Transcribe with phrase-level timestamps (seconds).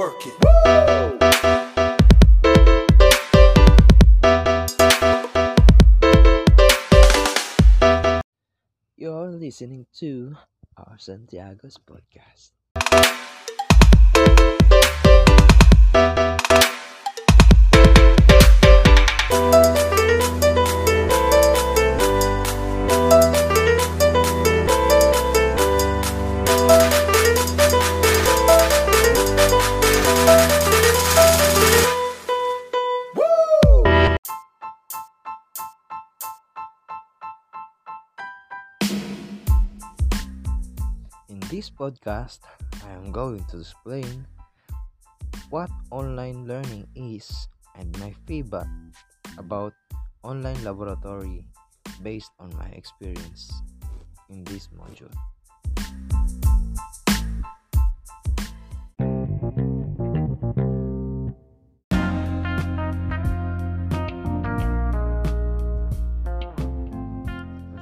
[0.00, 0.32] Work it.
[8.96, 10.36] You're listening to
[10.78, 12.52] our Santiago's podcast.
[41.50, 42.46] This podcast,
[42.86, 44.22] I am going to explain
[45.50, 47.26] what online learning is
[47.74, 48.70] and my feedback
[49.34, 49.74] about
[50.22, 51.42] online laboratory
[52.06, 53.50] based on my experience
[54.30, 55.10] in this module.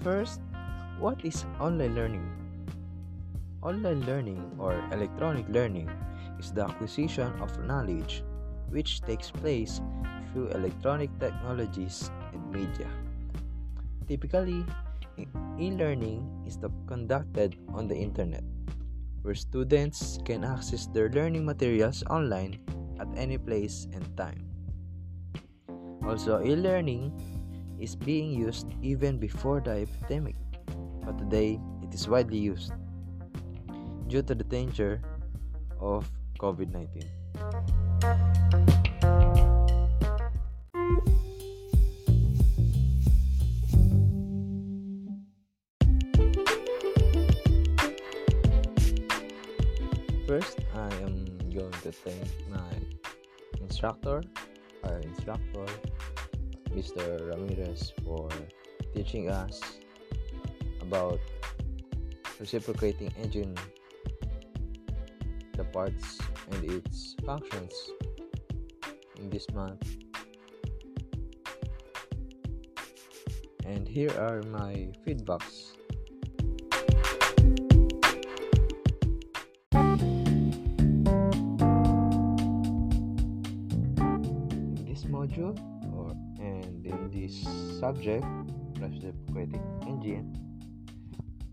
[0.00, 0.40] First,
[0.96, 2.39] what is online learning?
[3.60, 5.84] Online learning or electronic learning
[6.40, 8.24] is the acquisition of knowledge
[8.72, 9.82] which takes place
[10.32, 12.88] through electronic technologies and media.
[14.08, 14.64] Typically,
[15.60, 16.56] e learning is
[16.88, 18.44] conducted on the internet
[19.20, 22.56] where students can access their learning materials online
[22.96, 24.40] at any place and time.
[26.08, 27.12] Also, e learning
[27.76, 30.36] is being used even before the epidemic,
[31.04, 32.72] but today it is widely used
[34.10, 35.00] due to the danger
[35.78, 36.10] of
[36.42, 37.06] COVID 19.
[50.26, 52.66] First, I am going to thank my
[53.62, 54.22] instructor,
[54.82, 55.66] our instructor,
[56.74, 57.30] Mr.
[57.30, 58.28] Ramirez, for
[58.92, 59.62] teaching us
[60.82, 61.20] about
[62.40, 63.54] reciprocating engine
[65.60, 66.18] the parts
[66.52, 67.74] and its functions
[69.18, 69.84] in this month.
[73.66, 75.76] And here are my feedbacks.
[84.78, 85.52] In this module
[85.92, 87.36] or and in this
[87.78, 88.24] subject,
[88.80, 90.32] reciprocating engine,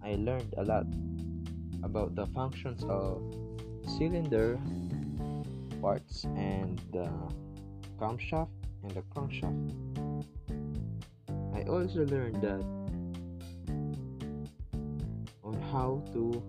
[0.00, 0.86] I learned a lot
[1.82, 3.45] about the functions of
[3.86, 4.58] cylinder
[5.80, 7.08] parts and the
[7.98, 8.48] camshaft
[8.82, 9.72] and the crankshaft.
[11.54, 12.64] I also learned that
[15.42, 16.42] on how to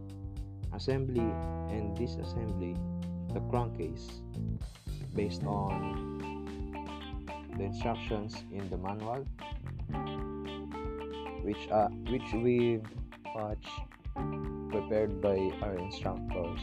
[0.73, 1.27] assembly
[1.69, 2.75] and disassembly
[3.33, 4.21] the crankcase
[5.15, 6.17] based on
[7.57, 9.25] the instructions in the manual
[11.41, 12.85] which uh, which we've
[13.33, 13.69] watched
[14.69, 16.59] prepared by our instructors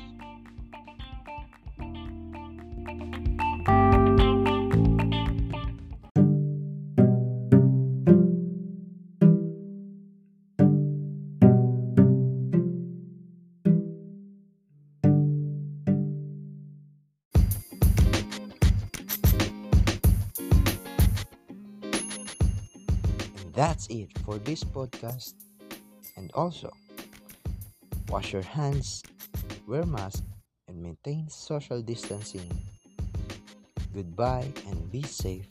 [23.54, 25.34] that's it for this podcast.
[26.16, 26.70] And also,
[28.08, 29.02] wash your hands,
[29.66, 30.22] wear mask,
[30.68, 32.50] and maintain social distancing.
[33.94, 35.46] Goodbye and be safe,